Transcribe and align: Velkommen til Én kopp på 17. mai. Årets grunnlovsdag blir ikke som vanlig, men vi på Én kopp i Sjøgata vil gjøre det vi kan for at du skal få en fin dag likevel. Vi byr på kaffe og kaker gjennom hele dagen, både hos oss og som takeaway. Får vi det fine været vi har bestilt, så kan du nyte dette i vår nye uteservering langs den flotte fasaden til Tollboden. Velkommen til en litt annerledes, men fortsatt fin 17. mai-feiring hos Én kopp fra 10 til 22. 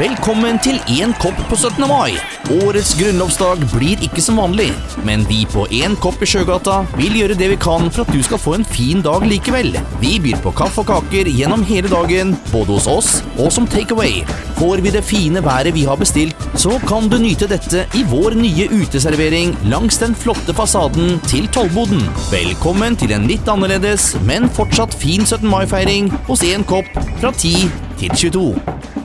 Velkommen 0.00 0.56
til 0.64 0.78
Én 0.88 1.10
kopp 1.20 1.36
på 1.50 1.56
17. 1.58 1.82
mai. 1.84 2.14
Årets 2.64 2.94
grunnlovsdag 2.96 3.66
blir 3.74 4.00
ikke 4.00 4.22
som 4.24 4.38
vanlig, 4.40 4.70
men 5.04 5.26
vi 5.28 5.42
på 5.52 5.66
Én 5.76 5.92
kopp 6.00 6.22
i 6.24 6.28
Sjøgata 6.30 6.78
vil 6.94 7.18
gjøre 7.18 7.34
det 7.36 7.50
vi 7.50 7.58
kan 7.60 7.90
for 7.92 8.06
at 8.06 8.12
du 8.14 8.22
skal 8.24 8.40
få 8.40 8.54
en 8.56 8.64
fin 8.64 9.02
dag 9.04 9.26
likevel. 9.28 9.74
Vi 10.00 10.14
byr 10.24 10.40
på 10.40 10.54
kaffe 10.56 10.80
og 10.80 10.88
kaker 10.88 11.28
gjennom 11.28 11.66
hele 11.68 11.90
dagen, 11.92 12.32
både 12.48 12.78
hos 12.78 12.86
oss 12.88 13.10
og 13.34 13.52
som 13.52 13.68
takeaway. 13.68 14.22
Får 14.56 14.80
vi 14.86 14.94
det 14.94 15.04
fine 15.04 15.44
været 15.44 15.76
vi 15.76 15.84
har 15.84 16.00
bestilt, 16.00 16.48
så 16.56 16.80
kan 16.88 17.12
du 17.12 17.18
nyte 17.20 17.50
dette 17.50 17.84
i 17.92 18.06
vår 18.08 18.38
nye 18.40 18.70
uteservering 18.72 19.52
langs 19.68 20.00
den 20.00 20.16
flotte 20.16 20.56
fasaden 20.56 21.20
til 21.28 21.50
Tollboden. 21.52 22.00
Velkommen 22.32 22.96
til 22.96 23.12
en 23.18 23.28
litt 23.28 23.52
annerledes, 23.52 24.14
men 24.24 24.48
fortsatt 24.48 24.96
fin 24.96 25.28
17. 25.28 25.44
mai-feiring 25.44 26.08
hos 26.30 26.46
Én 26.48 26.64
kopp 26.64 26.88
fra 27.20 27.36
10 27.36 27.68
til 28.00 28.16
22. 28.16 28.99